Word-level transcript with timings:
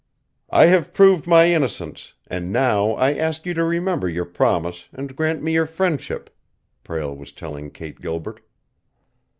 "I 0.49 0.65
have 0.65 0.93
proved 0.93 1.27
my 1.27 1.45
innocence, 1.53 2.15
and 2.25 2.51
now 2.51 2.93
I 2.93 3.13
ask 3.13 3.45
you 3.45 3.53
to 3.53 3.63
remember 3.63 4.09
your 4.09 4.25
promise 4.25 4.89
and 4.91 5.15
grant 5.15 5.43
me 5.43 5.53
your 5.53 5.67
friendship," 5.67 6.31
Prale 6.83 7.15
was 7.15 7.31
telling 7.31 7.69
Kate 7.69 8.01
Gilbert. 8.01 8.39